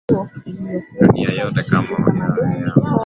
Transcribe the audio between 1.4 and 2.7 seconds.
yote kama wewe